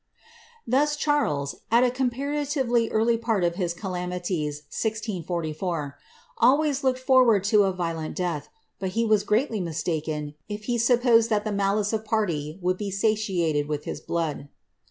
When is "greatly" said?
9.21-9.59